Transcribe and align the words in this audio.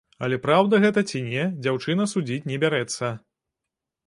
Але 0.27 0.37
праўда 0.45 0.79
гэта 0.85 1.03
ці 1.11 1.21
не, 1.27 1.43
дзяўчына 1.67 2.09
судзіць 2.15 2.43
не 2.53 2.57
бярэцца. 2.65 3.13